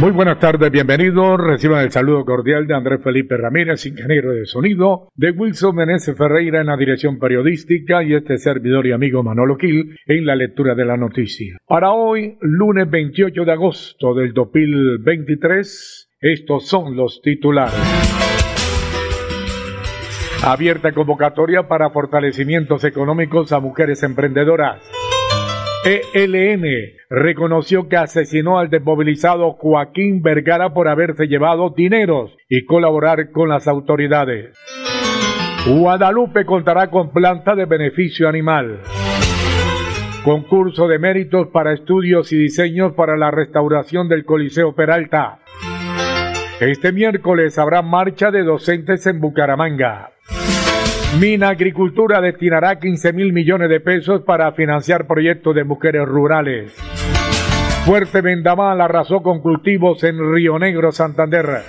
[0.00, 1.40] Muy buenas tardes, bienvenidos.
[1.40, 6.60] Reciban el saludo cordial de Andrés Felipe Ramírez, ingeniero de sonido, de Wilson Meneses Ferreira
[6.60, 10.84] en la dirección periodística y este servidor y amigo Manolo Gil en la lectura de
[10.84, 11.56] la noticia.
[11.66, 17.74] Para hoy, lunes 28 de agosto del 2023, estos son los titulares.
[20.44, 24.95] Abierta convocatoria para fortalecimientos económicos a mujeres emprendedoras.
[25.86, 26.64] ELN
[27.08, 33.68] reconoció que asesinó al desmovilizado Joaquín Vergara por haberse llevado dineros y colaborar con las
[33.68, 34.58] autoridades.
[35.64, 38.80] Guadalupe contará con planta de beneficio animal.
[40.24, 45.38] Concurso de méritos para estudios y diseños para la restauración del Coliseo Peralta.
[46.58, 50.10] Este miércoles habrá marcha de docentes en Bucaramanga.
[51.20, 56.74] Mina Agricultura destinará 15 mil millones de pesos para financiar proyectos de mujeres rurales.
[57.86, 61.62] Fuerte vendaval arrasó con cultivos en Río Negro, Santander.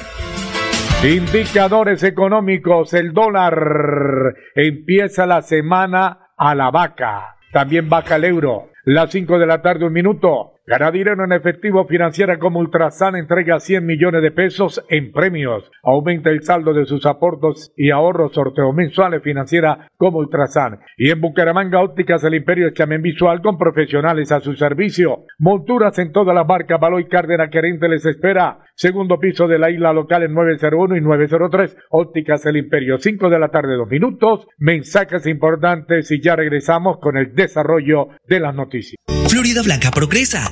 [1.02, 7.38] Indicadores económicos, el dólar empieza la semana a la vaca.
[7.54, 8.72] También baja el euro.
[8.84, 10.57] Las 5 de la tarde, un minuto.
[10.70, 15.72] Gana dinero en efectivo financiera como Ultrasan entrega 100 millones de pesos en premios.
[15.82, 20.82] Aumenta el saldo de sus aportos y ahorros sorteo mensuales financiera como Ultrasan.
[20.98, 25.24] Y en Bucaramanga Ópticas el Imperio Examen Visual con profesionales a su servicio.
[25.40, 28.60] Monturas en todas las marcas Baloy Cárdenas Querente les espera.
[28.76, 31.78] Segundo piso de la isla local en 901 y 903.
[31.92, 32.98] Ópticas el Imperio.
[32.98, 34.46] 5 de la tarde, dos minutos.
[34.58, 38.98] Mensajes importantes y ya regresamos con el desarrollo de las noticias.
[39.30, 40.52] Florida Blanca progresa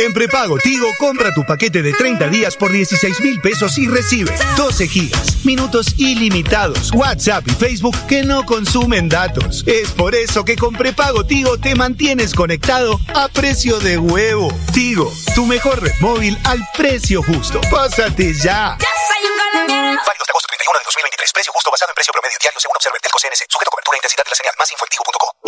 [0.00, 4.32] En prepago Tigo, compra tu paquete de 30 días por 16 mil pesos y recibe
[4.56, 9.62] 12 gigas, minutos ilimitados, WhatsApp y Facebook que no consumen datos.
[9.66, 14.50] Es por eso que con prepago Tigo te mantienes conectado a precio de huevo.
[14.72, 17.60] Tigo, tu mejor red móvil al precio justo.
[17.70, 18.78] Pásate ya.
[18.78, 21.32] Válido de agosto 31 de 2023.
[21.34, 23.46] Precio justo basado en precio diario según Observer Telco CNC.
[23.48, 24.54] Sujeto a cobertura e intensidad de la señal.
[24.58, 24.84] Más info.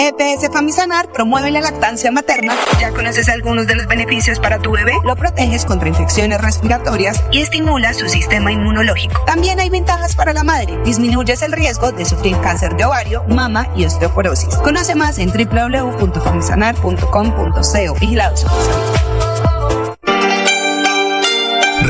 [0.04, 2.56] EPS Famisanar promueve la lactancia materna.
[2.81, 4.94] ¿Ya conoces algunos de los beneficios para tu bebé?
[5.04, 9.25] Lo proteges contra infecciones respiratorias y estimula su sistema inmunológico.
[9.26, 10.76] También hay ventajas para la madre.
[10.84, 14.56] Disminuyes el riesgo de sufrir cáncer de ovario, mama y osteoporosis.
[14.56, 17.94] Conoce más en www.famisanar.com.co.
[18.00, 18.44] Vigilados.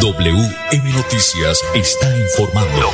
[0.00, 2.90] WM Noticias está informando.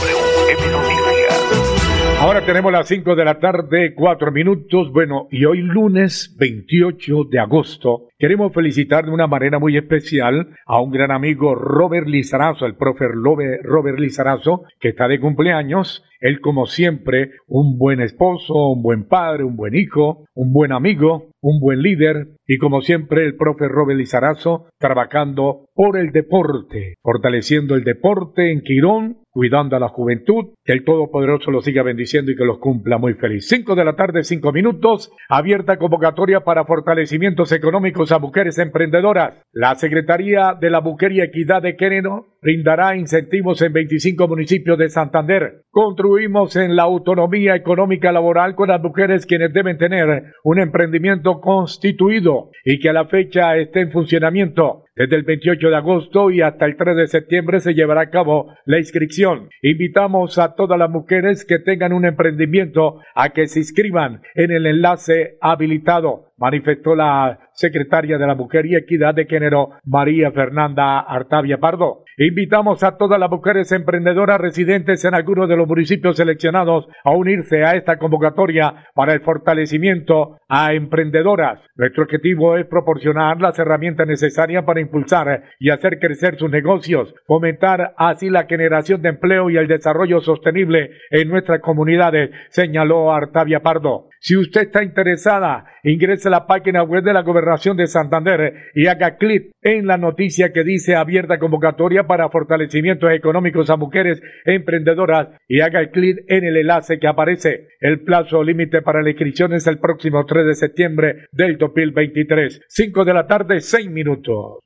[2.23, 4.93] Ahora tenemos las 5 de la tarde, 4 minutos.
[4.93, 10.81] Bueno, y hoy lunes 28 de agosto queremos felicitar de una manera muy especial a
[10.81, 16.05] un gran amigo Robert Lizarazo, el profe Robert Lizarazo, que está de cumpleaños.
[16.21, 21.31] Él, como siempre, un buen esposo, un buen padre, un buen hijo, un buen amigo,
[21.41, 27.75] un buen líder y como siempre el profe Robert Lizarazo trabajando por el deporte, fortaleciendo
[27.75, 32.37] el deporte en Quirón cuidando a la juventud, que el Todopoderoso los siga bendiciendo y
[32.37, 33.49] que los cumpla muy feliz.
[33.49, 39.43] Cinco de la tarde, cinco minutos, abierta convocatoria para fortalecimientos económicos a mujeres emprendedoras.
[39.53, 44.91] La Secretaría de la Mujer y Equidad de Género brindará incentivos en 25 municipios de
[44.91, 45.63] Santander.
[45.71, 52.51] Construimos en la autonomía económica laboral con las mujeres quienes deben tener un emprendimiento constituido
[52.65, 54.85] y que a la fecha esté en funcionamiento.
[54.95, 58.55] Desde el 28 de agosto y hasta el 3 de septiembre se llevará a cabo
[58.67, 59.49] la inscripción.
[59.63, 64.67] Invitamos a todas las mujeres que tengan un emprendimiento a que se inscriban en el
[64.67, 71.59] enlace habilitado manifestó la secretaria de la Mujer y Equidad de Género, María Fernanda Artavia
[71.59, 72.02] Pardo.
[72.19, 77.65] Invitamos a todas las mujeres emprendedoras residentes en algunos de los municipios seleccionados a unirse
[77.65, 81.61] a esta convocatoria para el fortalecimiento a emprendedoras.
[81.75, 87.95] Nuestro objetivo es proporcionar las herramientas necesarias para impulsar y hacer crecer sus negocios, fomentar
[87.97, 94.12] así la generación de empleo y el desarrollo sostenible en nuestras comunidades, señaló Artavia Pardo.
[94.25, 98.87] Si usted está interesada, ingrese a la página web de la Gobernación de Santander y
[98.87, 105.31] haga clic en la noticia que dice abierta convocatoria para fortalecimientos económicos a mujeres emprendedoras
[105.49, 107.67] y haga clic en el enlace que aparece.
[107.81, 112.61] El plazo límite para la inscripción es el próximo 3 de septiembre del 2023.
[112.69, 114.61] 5 de la tarde, 6 minutos.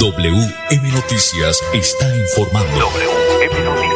[0.00, 2.78] WM Noticias está informando.
[2.78, 3.95] WM Noticias.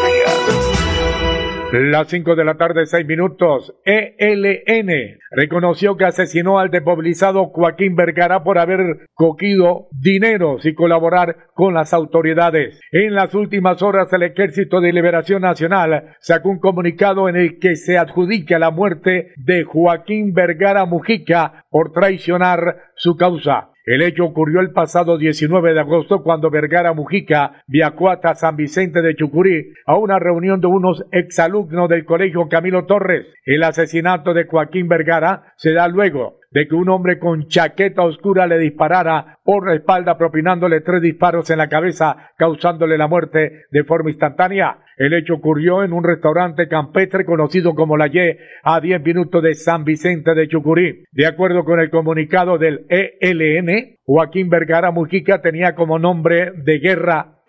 [1.73, 3.73] Las 5 de la tarde, 6 minutos.
[3.85, 4.91] ELN
[5.31, 11.95] reconoció que asesinó al desmovilizado Joaquín Vergara por haber cogido dineros y colaborar con las
[11.95, 12.81] autoridades.
[12.91, 17.77] En las últimas horas, el Ejército de Liberación Nacional sacó un comunicado en el que
[17.77, 23.70] se adjudica la muerte de Joaquín Vergara Mujica por traicionar su causa.
[23.85, 29.01] El hecho ocurrió el pasado 19 de agosto cuando Vergara Mujica viajó hasta San Vicente
[29.01, 33.27] de Chucurí a una reunión de unos exalumnos del colegio Camilo Torres.
[33.45, 38.47] El asesinato de Joaquín Vergara se da luego de que un hombre con chaqueta oscura
[38.47, 43.85] le disparara por la espalda propinándole tres disparos en la cabeza causándole la muerte de
[43.85, 44.79] forma instantánea.
[44.97, 49.55] El hecho ocurrió en un restaurante campestre conocido como La Ye a 10 minutos de
[49.55, 51.05] San Vicente de Chucurí.
[51.13, 57.40] De acuerdo con el comunicado del ELN, Joaquín Vergara Mujica tenía como nombre de guerra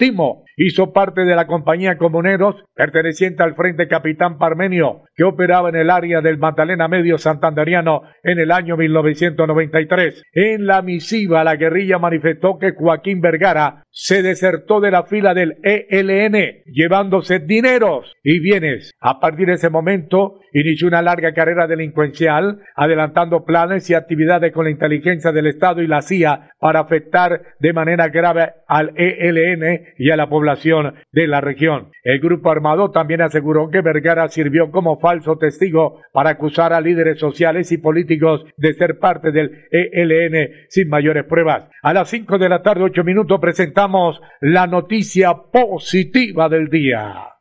[0.57, 5.91] Hizo parte de la compañía Comuneros perteneciente al Frente Capitán Parmenio, que operaba en el
[5.91, 10.23] área del Magdalena Medio Santanderiano en el año 1993.
[10.33, 15.57] En la misiva, la guerrilla manifestó que Joaquín Vergara se desertó de la fila del
[15.63, 18.91] ELN, llevándose dineros y bienes.
[19.01, 24.65] A partir de ese momento, inició una larga carrera delincuencial, adelantando planes y actividades con
[24.65, 30.11] la inteligencia del Estado y la CIA para afectar de manera grave al ELN y
[30.11, 31.91] a la población de la región.
[32.03, 37.19] El grupo armado también aseguró que Vergara sirvió como falso testigo para acusar a líderes
[37.19, 41.69] sociales y políticos de ser parte del ELN sin mayores pruebas.
[41.81, 47.31] A las 5 de la tarde, 8 minutos, presentamos la noticia positiva del día.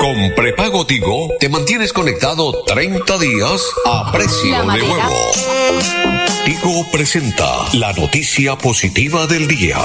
[0.00, 5.30] Con prepago Tigo te mantienes conectado 30 días a precio de huevo.
[6.44, 9.76] Tigo presenta la noticia positiva del día.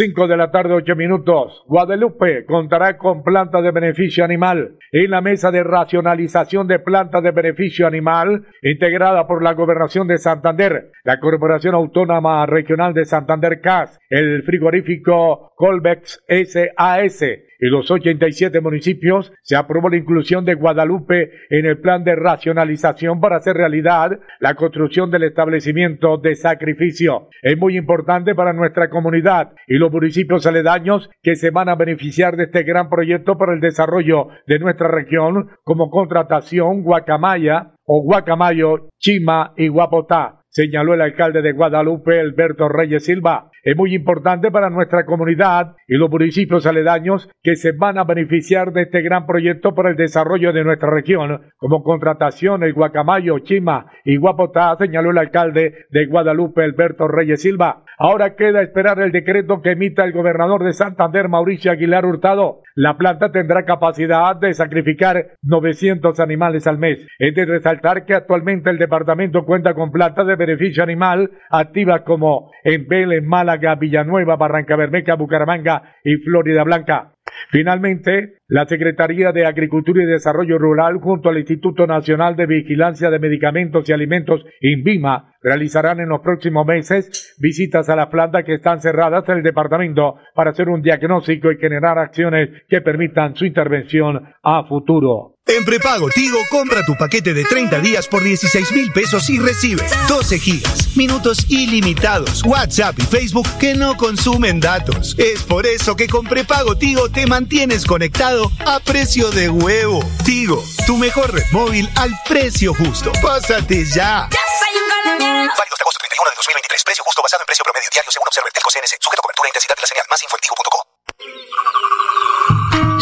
[0.00, 1.62] 5 de la tarde, 8 minutos.
[1.66, 4.78] Guadalupe contará con plantas de beneficio animal.
[4.92, 10.16] En la mesa de racionalización de plantas de beneficio animal, integrada por la Gobernación de
[10.16, 17.22] Santander, la Corporación Autónoma Regional de Santander CAS, el frigorífico Colbex SAS,
[17.60, 23.20] y los 87 municipios, se aprobó la inclusión de Guadalupe en el plan de racionalización
[23.20, 27.28] para hacer realidad la construcción del establecimiento de sacrificio.
[27.42, 32.36] Es muy importante para nuestra comunidad y los municipios aledaños que se van a beneficiar
[32.36, 38.88] de este gran proyecto para el desarrollo de nuestra región como contratación Guacamaya o Guacamayo,
[38.98, 43.50] Chima y Guapotá señaló el alcalde de Guadalupe, Alberto Reyes Silva.
[43.62, 48.72] Es muy importante para nuestra comunidad y los municipios aledaños que se van a beneficiar
[48.72, 53.86] de este gran proyecto para el desarrollo de nuestra región, como contratación el Guacamayo, Chima
[54.04, 57.84] y Guapotá, señaló el alcalde de Guadalupe, Alberto Reyes Silva.
[57.98, 62.62] Ahora queda esperar el decreto que emita el gobernador de Santander, Mauricio Aguilar Hurtado.
[62.74, 67.06] La planta tendrá capacidad de sacrificar 900 animales al mes.
[67.18, 72.50] Es de resaltar que actualmente el departamento cuenta con plantas de beneficio animal activas como
[72.64, 77.12] en Vélez, Málaga, Villanueva, Barranca Bermeja, Bucaramanga y Florida Blanca.
[77.50, 83.18] Finalmente, La Secretaría de Agricultura y Desarrollo Rural junto al Instituto Nacional de Vigilancia de
[83.18, 88.80] Medicamentos y Alimentos, INVIMA, realizarán en los próximos meses visitas a las plantas que están
[88.80, 94.20] cerradas en el departamento para hacer un diagnóstico y generar acciones que permitan su intervención
[94.42, 95.29] a futuro.
[95.50, 99.84] En prepago Tigo, compra tu paquete de 30 días por 16 mil pesos y recibe
[100.06, 105.16] 12 gigas, minutos ilimitados, WhatsApp y Facebook que no consumen datos.
[105.18, 110.08] Es por eso que con prepago Tigo te mantienes conectado a precio de huevo.
[110.24, 113.10] Tigo, tu mejor red móvil al precio justo.
[113.20, 114.28] Pásate ya.
[114.30, 116.84] Válido hasta agosto 31 de 2023.
[116.84, 119.02] Precio justo basado en precio promedio diario según Observer Telco CNC.
[119.02, 120.06] Sujeto a cobertura e intensidad de la señal.
[120.08, 120.89] Más info en tigo.co.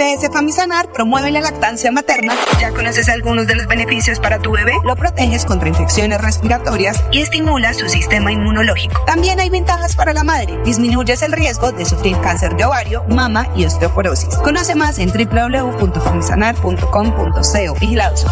[0.00, 2.34] EPS Famisanar promueve la lactancia materna.
[2.58, 4.72] ¿Ya conoces algunos de los beneficios para tu bebé?
[4.82, 9.04] Lo proteges contra infecciones respiratorias y estimula su sistema inmunológico.
[9.04, 10.58] También hay ventajas para la madre.
[10.64, 14.36] Disminuyes el riesgo de sufrir cáncer de ovario, mama y osteoporosis.
[14.36, 17.74] Conoce más en www.famisanar.com.co.
[17.80, 18.26] Vigilados.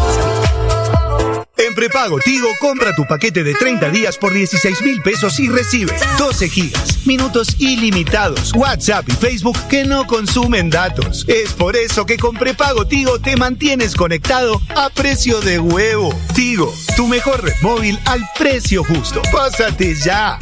[1.79, 6.49] Prepago Tigo, compra tu paquete de 30 días por 16 mil pesos y recibe 12
[6.49, 11.23] gigas, minutos ilimitados, WhatsApp y Facebook que no consumen datos.
[11.29, 16.13] Es por eso que con prepago Tigo te mantienes conectado a precio de huevo.
[16.35, 19.21] Tigo, tu mejor red móvil al precio justo.
[19.31, 20.37] Pásate ya.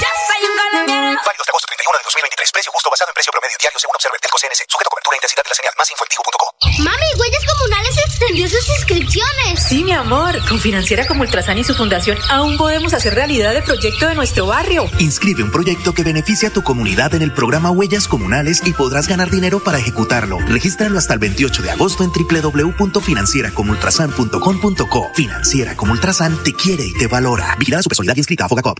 [1.26, 2.52] Válido hasta agosto 31 de 2023.
[2.52, 4.66] Precio justo basado en precio promedio diario según Observer Telco CNC.
[4.68, 5.74] Sujeto a cobertura e intensidad de la señal.
[5.78, 6.48] Más info en tigo.co.
[6.84, 9.64] Mami, Huellas Comunales extendió sus inscripciones.
[9.64, 10.36] Sí, mi amor.
[10.48, 14.46] Con Financiera como Ultrasan y su fundación aún podemos hacer realidad el proyecto de nuestro
[14.48, 14.90] barrio.
[15.00, 19.08] Inscribe un proyecto que beneficie a tu comunidad en el programa Huellas Comunales y podrás
[19.08, 20.40] ganar dinero para ejecutarlo.
[20.40, 25.12] Regístralo hasta el 28 de agosto en www.financieracomultrasan.com.co.
[25.14, 27.56] Financiera como Ultrasan te quiere y te valora.
[27.58, 28.80] Vigilada su personalidad inscrita a Fogacop.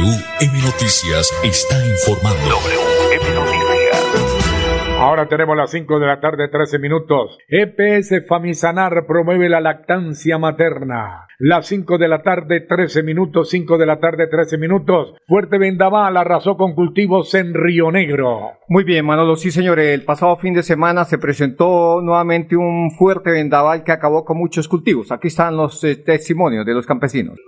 [0.00, 2.40] WM Noticias está informando.
[2.40, 3.60] WM Noticias.
[4.98, 7.36] Ahora tenemos las 5 de la tarde, 13 minutos.
[7.48, 11.26] EPS Famisanar promueve la lactancia materna.
[11.38, 15.14] Las 5 de la tarde, 13 minutos, 5 de la tarde, 13 minutos.
[15.26, 18.52] Fuerte vendaval arrasó con cultivos en Río Negro.
[18.68, 23.30] Muy bien, Manolo, sí señor, el pasado fin de semana se presentó nuevamente un fuerte
[23.30, 25.12] vendaval que acabó con muchos cultivos.
[25.12, 27.38] Aquí están los eh, testimonios de los campesinos.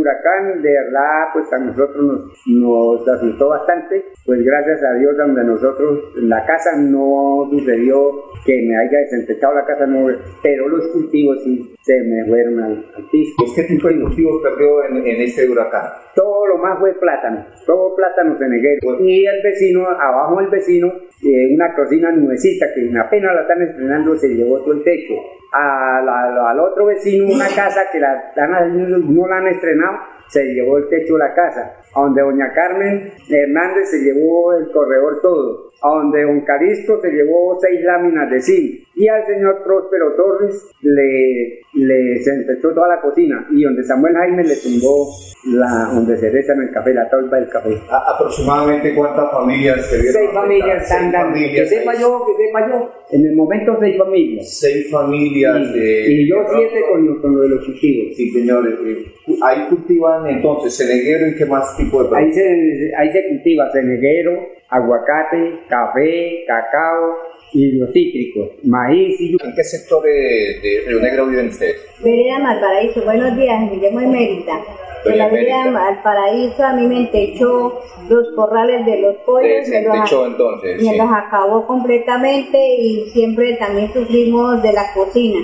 [0.00, 5.44] Huracán, de verdad, pues a nosotros nos, nos asustó bastante, pues gracias a Dios donde
[5.44, 8.12] nosotros, la casa no sucedió
[8.44, 10.06] que me haya desempezado la casa, no,
[10.42, 13.34] pero los cultivos sí se me fueron al, al piso.
[13.54, 15.90] ¿Qué tipo de cultivos perdió en, en este huracán?
[16.14, 19.00] Todo lo más fue plátano, todo plátano ceneguero.
[19.00, 24.16] Y el vecino, abajo el vecino, eh, una cocina nuevecita que apenas la están estrenando,
[24.16, 25.14] se llevó todo el techo.
[25.52, 29.98] Al, al, otro vecino, una casa que la, no la han estrenado,
[30.28, 31.74] se llevó el techo de la casa.
[31.94, 35.71] A donde doña Carmen Hernández se llevó el corredor todo.
[35.82, 38.86] A donde don Caristo se llevó seis láminas de zinc.
[38.94, 43.46] Y al señor Próspero Torres le, le se empezó toda la cocina.
[43.50, 45.08] Y donde Samuel Jaime le tumbó
[45.52, 47.80] la, donde se en el café, la tolva del café.
[47.90, 50.22] ¿A, ¿Aproximadamente cuántas familias se vieron?
[50.22, 51.34] Seis familias están dando.
[51.34, 52.92] Que sepa yo, que sepa yo.
[53.10, 54.60] En el momento seis familias.
[54.60, 55.56] Seis familias.
[55.74, 58.16] Y, de, y yo siete con, con lo de los cultivos.
[58.16, 58.74] Sí, señores.
[58.86, 59.12] Eh,
[59.42, 64.32] ahí cultivan entonces ceneguero y qué más tipo de ahí se, ahí se cultiva ceneguero,
[64.72, 67.14] aguacate, café, cacao
[67.52, 71.76] y los cítricos, maíz y ¿En qué sector de, de Río Negro viven ustedes?
[72.02, 74.58] Vereda Malparaíso, buenos días, me llamo Emérita.
[75.04, 80.00] De la vereda Malparaíso a mí me techó los corrales de los pollos, me, los,
[80.00, 80.82] techó entonces.
[80.82, 80.96] me sí.
[80.96, 85.40] los acabó completamente y siempre también sufrimos de la cocina.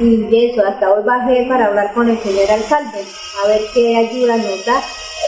[0.00, 3.00] Y eso, hasta hoy bajé para hablar con el señor alcalde,
[3.42, 4.80] a ver qué ayuda nos da.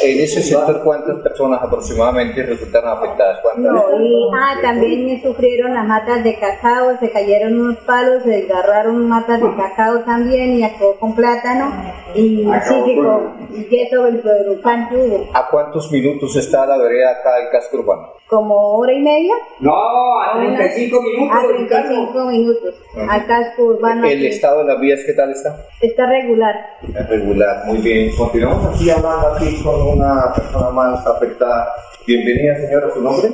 [0.02, 3.38] En ese sector, ¿cuántas personas aproximadamente resultaron afectadas?
[3.42, 3.72] ¿Cuántas?
[3.72, 9.08] No, y ah, también sufrieron las matas de cacao, se cayeron unos palos, se desgarraron
[9.08, 11.72] matas de cacao también y acabó con plátano
[12.14, 15.28] y psíquico, y que hubo.
[15.34, 18.12] ¿A cuántos minutos está la vereda acá del casco urbano?
[18.26, 19.34] Como hora y media.
[19.60, 19.74] No,
[20.22, 21.36] a 35 minutos.
[21.36, 22.74] A 35 minutos.
[23.08, 24.06] Al casco urbano.
[24.06, 24.26] ¿El aquí.
[24.26, 25.66] estado de las vías qué tal está?
[25.80, 26.54] Está regular.
[26.82, 28.10] Es regular, muy bien.
[28.16, 31.68] Continuamos aquí hablando aquí con una persona más afectada.
[32.06, 33.30] Bienvenida señora, ¿su nombre?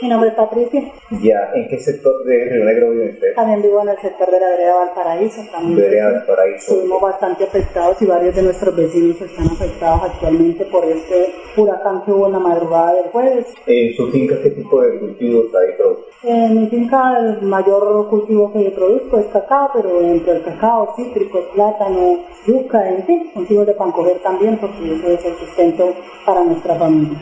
[0.00, 0.92] Mi nombre es Patricia.
[1.20, 3.34] Ya, ¿en qué sector de Río Negro vive usted?
[3.34, 5.42] También vivo en el sector de la vereda Valparaíso.
[5.50, 6.72] También Vereda Valparaíso.
[6.72, 12.12] Estuvimos bastante afectados y varios de nuestros vecinos están afectados actualmente por este huracán que
[12.12, 13.46] hubo en la madrugada del jueves.
[13.66, 15.76] ¿En su finca qué tipo de cultivos hay?
[15.76, 16.02] produce?
[16.22, 20.94] En mi finca el mayor cultivo que yo produzco es cacao, pero entre el cacao,
[20.94, 25.92] cítricos, plátano, yuca, en fin, cultivos de pancoger también, porque eso es el sustento
[26.24, 27.18] para nuestra familia.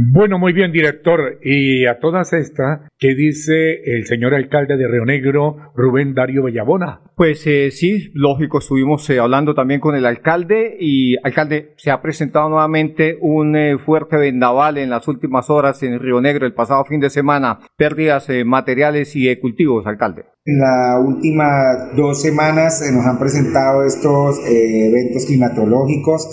[0.00, 1.40] Bueno, muy bien, director.
[1.42, 7.00] Y a todas estas, ¿qué dice el señor alcalde de Río Negro, Rubén Darío Bellabona?
[7.16, 12.00] Pues eh, sí, lógico, estuvimos eh, hablando también con el alcalde y alcalde, se ha
[12.00, 16.84] presentado nuevamente un eh, fuerte vendaval en las últimas horas en Río Negro el pasado
[16.84, 20.26] fin de semana, pérdidas eh, materiales y de cultivos, alcalde.
[20.48, 26.26] En las últimas dos semanas se nos han presentado estos eh, eventos climatológicos.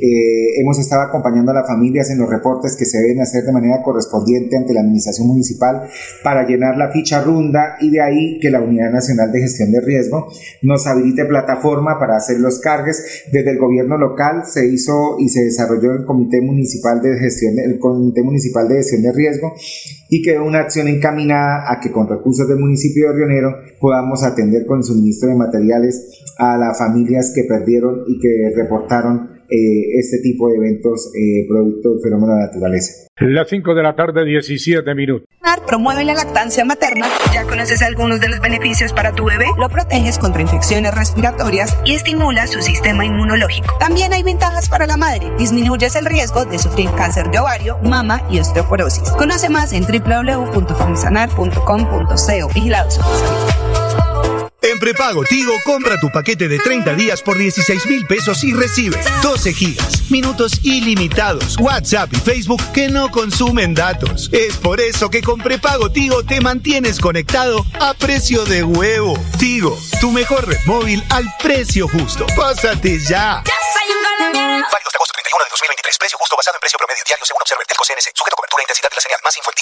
[0.00, 3.50] Eh, hemos estado acompañando a las familias en los reportes que se deben hacer de
[3.50, 5.88] manera correspondiente ante la Administración Municipal
[6.22, 9.80] para llenar la ficha runda y de ahí que la Unidad Nacional de Gestión de
[9.80, 10.28] Riesgo
[10.62, 13.24] nos habilite plataforma para hacer los cargues.
[13.32, 17.80] Desde el gobierno local se hizo y se desarrolló el Comité Municipal de Gestión, el
[17.80, 19.54] Comité Municipal de Gestión de Riesgo
[20.08, 24.66] y quedó una acción encaminada a que con recursos del municipio de Rionero podamos atender
[24.66, 30.48] con suministro de materiales a las familias que perdieron y que reportaron eh, este tipo
[30.48, 33.08] de eventos eh, producto del fenómeno de la naturaleza.
[33.18, 35.28] Las 5 de la tarde, 17 minutos.
[35.66, 37.08] Promueve la lactancia materna.
[37.34, 39.46] Ya conoces algunos de los beneficios para tu bebé.
[39.58, 43.74] Lo proteges contra infecciones respiratorias y estimula su sistema inmunológico.
[43.80, 45.32] También hay ventajas para la madre.
[45.38, 49.10] Disminuyes el riesgo de sufrir cáncer de ovario, mama y osteoporosis.
[49.10, 52.48] Conoce más en www.famisanar.com.co.
[52.54, 52.88] Vigilado
[54.72, 58.98] En prepago Tigo, compra tu paquete de 30 días por 16 mil pesos y recibe
[59.22, 64.28] 12 gigas, minutos ilimitados, WhatsApp y Facebook que no consumen datos.
[64.32, 69.16] Es por eso que con prepago Tigo te mantienes conectado a precio de huevo.
[69.38, 72.26] Tigo, tu mejor red móvil al precio justo.
[72.36, 73.36] Pásate ya.
[73.38, 73.55] Agosto
[75.86, 75.98] 31 de 2023.
[75.98, 78.10] Precio justo basado en precio promedio diario según Observer Telco CNC.
[78.14, 79.20] Sujeto a cobertura e intensidad de la señal.
[79.22, 79.56] Más info en.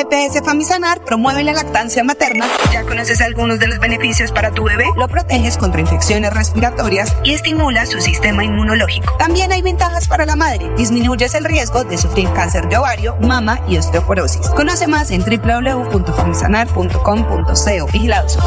[0.00, 2.46] EPS Famisanar promueve la lactancia materna.
[2.72, 4.86] Ya conoces algunos de los beneficios para tu bebé.
[4.96, 9.14] Lo proteges contra infecciones respiratorias y estimula su sistema inmunológico.
[9.18, 10.70] También hay ventajas para la madre.
[10.76, 14.48] Disminuyes el riesgo de sufrir cáncer de ovario, mama y osteoporosis.
[14.48, 17.86] Conoce más en www.famisanar.com.co.
[17.92, 18.38] Vigilados.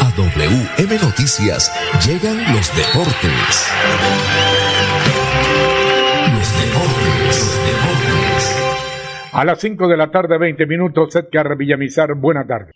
[0.00, 1.72] A WM Noticias
[2.04, 3.66] llegan los deportes.
[9.38, 12.72] A las 5 de la tarde, 20 minutos, Edgar Villamizar, buena tarde.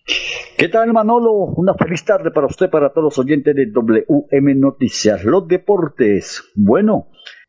[0.58, 1.32] ¿Qué tal, Manolo?
[1.56, 5.24] Una feliz tarde para usted, para todos los oyentes de WM Noticias.
[5.24, 6.52] Los deportes.
[6.54, 7.08] Bueno,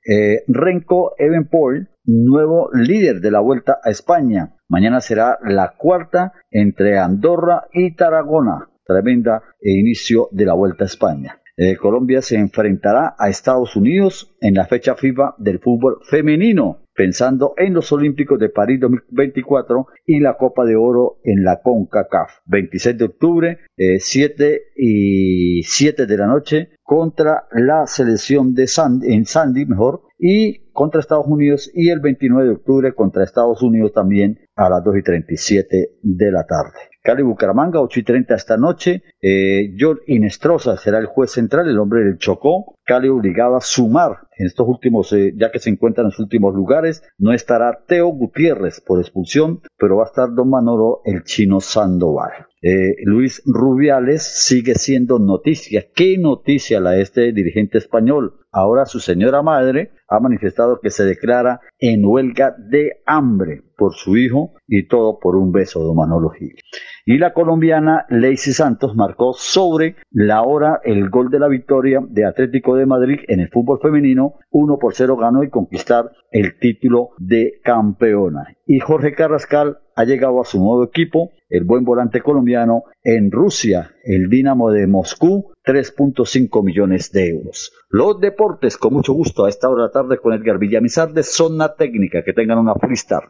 [0.09, 4.55] eh, Renko Evenpol, nuevo líder de la Vuelta a España.
[4.69, 8.69] Mañana será la cuarta entre Andorra y Tarragona.
[8.85, 11.41] Tremenda inicio de la Vuelta a España.
[11.57, 17.53] eh, Colombia se enfrentará a Estados Unidos en la fecha FIFA del fútbol femenino pensando
[17.57, 22.39] en los Olímpicos de París 2024 y la Copa de Oro en la CONCACAF.
[22.45, 23.59] 26 de octubre,
[23.99, 30.01] 7 eh, y 7 de la noche contra la selección de Sandy, en Sandy mejor,
[30.19, 34.83] y contra Estados Unidos y el 29 de octubre contra Estados Unidos también a las
[34.83, 36.91] 2 y 37 de la tarde.
[37.03, 39.03] Cali Bucaramanga, 8 y 30 esta noche.
[39.21, 42.75] Eh, John Inestrosa será el juez central, el hombre del Chocó.
[42.85, 46.53] Cali obligado a sumar en estos últimos, eh, ya que se encuentra en los últimos
[46.53, 47.03] lugares.
[47.17, 52.31] No estará Teo Gutiérrez por expulsión, pero va a estar Don Manolo, el chino Sandoval.
[52.61, 55.87] Eh, Luis Rubiales sigue siendo noticia.
[55.95, 58.35] ¿Qué noticia la este dirigente español?
[58.51, 64.17] Ahora su señora madre ha manifestado que se declara en huelga de hambre por su
[64.17, 66.55] hijo y todo por un beso de Manolo Gil.
[67.05, 72.25] Y la colombiana Lacey Santos marcó sobre la hora el gol de la victoria de
[72.25, 74.35] Atlético de Madrid en el fútbol femenino.
[74.51, 78.55] 1 por 0 ganó y conquistar el título de campeona.
[78.65, 83.91] Y Jorge Carrascal ha llegado a su nuevo equipo, el buen volante colombiano, en Rusia,
[84.03, 87.73] el Dinamo de Moscú, 3.5 millones de euros.
[87.89, 91.23] Los deportes, con mucho gusto, a esta hora de la tarde con Edgar Villamizar de
[91.23, 92.23] Zona Técnica.
[92.23, 93.29] Que tengan una feliz tarde.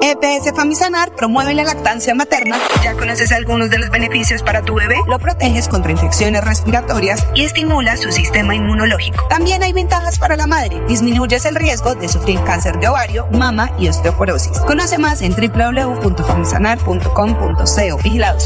[0.00, 2.56] EPS Famisanar promueve la lactancia materna.
[2.84, 4.94] ¿Ya conoces algunos de los beneficios para tu bebé?
[5.08, 9.26] Lo proteges contra infecciones respiratorias y estimula su sistema inmunológico.
[9.28, 10.80] También hay ventajas para la madre.
[10.86, 14.60] Disminuyes el riesgo de sufrir cáncer de ovario, mama y osteoporosis.
[14.60, 17.98] Conoce más en www.famisanar.com.co.
[18.04, 18.38] Vigilado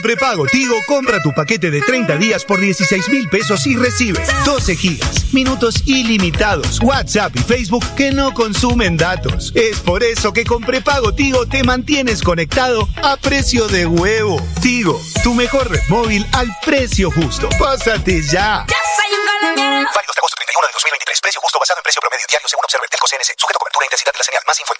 [0.00, 4.28] en prepago Tigo, compra tu paquete de 30 días por 16 mil pesos y recibes
[4.44, 9.52] 12 gigas, minutos ilimitados, WhatsApp y Facebook que no consumen datos.
[9.54, 14.40] Es por eso que con prepago Tigo te mantienes conectado a precio de huevo.
[14.62, 17.48] Tigo, tu mejor red móvil al precio justo.
[17.58, 18.64] Pásate ya.
[18.66, 21.20] Válido de agosto 31 de 2023.
[21.20, 23.34] Precio justo basado en precio promedio diario según Observer Telco CNC.
[23.36, 24.42] Sujeto a cobertura e intensidad de la señal.
[24.46, 24.74] Más info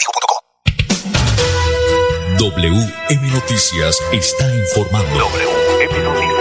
[2.51, 5.09] WM Noticias está informando.
[5.21, 6.41] WM Noticias.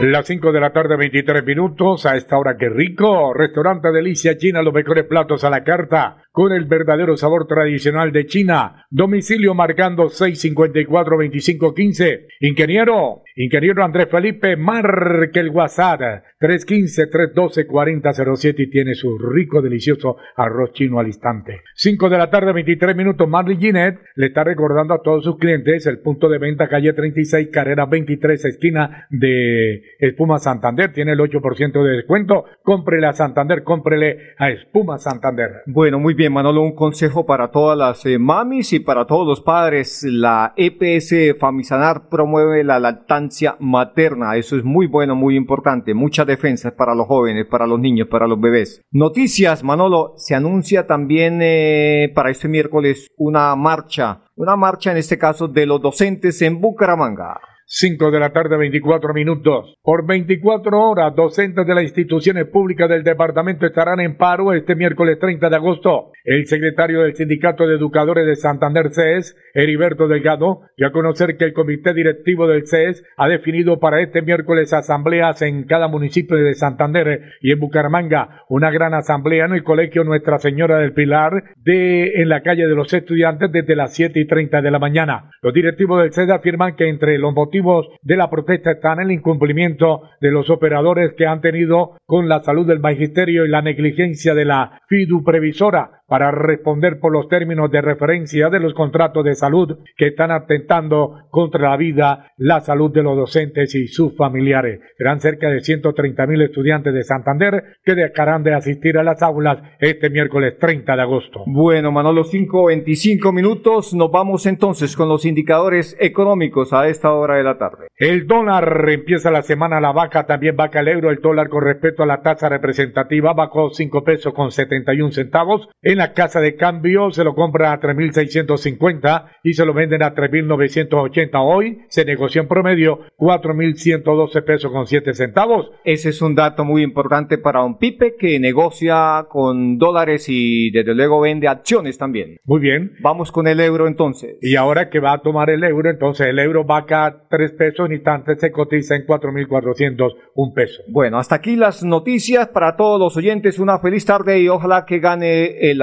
[0.00, 2.06] Las 5 de la tarde, 23 minutos.
[2.06, 3.34] A esta hora, qué rico.
[3.34, 8.26] Restaurante Delicia China, los mejores platos a la carta con el verdadero sabor tradicional de
[8.26, 8.86] China.
[8.90, 12.26] Domicilio marcando 654-2515.
[12.42, 16.00] Ingeniero, ingeniero Andrés Felipe, marque el WhatsApp
[16.40, 21.62] 315-312-4007 y tiene su rico, delicioso arroz chino al instante.
[21.74, 23.28] 5 de la tarde, 23 minutos.
[23.28, 27.48] Marley Ginette le está recordando a todos sus clientes el punto de venta calle 36,
[27.52, 30.92] carrera 23, esquina de Espuma Santander.
[30.92, 32.44] Tiene el 8% de descuento.
[32.62, 35.62] Cómprele a Santander, cómprele a Espuma Santander.
[35.66, 36.27] Bueno, muy bien.
[36.30, 40.04] Manolo, un consejo para todas las eh, mamis y para todos los padres.
[40.08, 44.36] La EPS Famisanar promueve la lactancia materna.
[44.36, 45.94] Eso es muy bueno, muy importante.
[45.94, 48.82] Muchas defensas para los jóvenes, para los niños, para los bebés.
[48.90, 50.14] Noticias, Manolo.
[50.16, 54.22] Se anuncia también eh, para este miércoles una marcha.
[54.36, 57.40] Una marcha, en este caso, de los docentes en Bucaramanga.
[57.70, 59.76] 5 de la tarde, 24 minutos.
[59.82, 65.18] Por 24 horas, docentes de las instituciones públicas del departamento estarán en paro este miércoles
[65.20, 66.10] 30 de agosto.
[66.28, 71.46] El secretario del Sindicato de Educadores de Santander CES, Heriberto Delgado, dio a conocer que
[71.46, 76.52] el comité directivo del CES ha definido para este miércoles asambleas en cada municipio de
[76.52, 81.32] Santander y en Bucaramanga, una gran asamblea en el colegio Nuestra Señora del Pilar
[81.64, 85.30] de en la calle de los estudiantes desde las 7 y 30 de la mañana.
[85.40, 90.02] Los directivos del CES afirman que entre los motivos de la protesta están el incumplimiento
[90.20, 94.44] de los operadores que han tenido con la salud del magisterio y la negligencia de
[94.44, 99.78] la FIDU previsora para responder por los términos de referencia de los contratos de salud
[99.96, 104.80] que están atentando contra la vida, la salud de los docentes y sus familiares.
[104.96, 109.58] Serán cerca de 130 mil estudiantes de Santander que dejarán de asistir a las aulas
[109.80, 111.44] este miércoles 30 de agosto.
[111.46, 113.92] Bueno, Manolo, 5.25 minutos.
[113.92, 117.88] Nos vamos entonces con los indicadores económicos a esta hora de la tarde.
[117.96, 121.10] El dólar empieza la semana, la vaca también vaca el euro.
[121.10, 125.68] El dólar con respecto a la tasa representativa bajó 5 pesos con 71 centavos.
[125.82, 130.04] En en la casa de cambio se lo compra a 3.650 y se lo venden
[130.04, 131.30] a 3.980.
[131.42, 135.72] Hoy se negocia en promedio 4.112 pesos con 7 centavos.
[135.84, 140.94] Ese es un dato muy importante para un Pipe que negocia con dólares y desde
[140.94, 142.36] luego vende acciones también.
[142.44, 142.92] Muy bien.
[143.00, 144.36] Vamos con el euro entonces.
[144.40, 147.88] Y ahora que va a tomar el euro, entonces el euro va acá 3 pesos
[147.88, 150.84] ni tanto se cotiza en 4.401 pesos.
[150.88, 153.58] Bueno, hasta aquí las noticias para todos los oyentes.
[153.58, 155.82] Una feliz tarde y ojalá que gane el